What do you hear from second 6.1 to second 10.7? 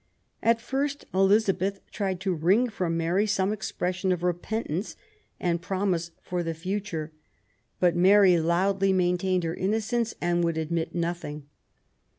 for the future; but Mary loudly maintained her innocence and would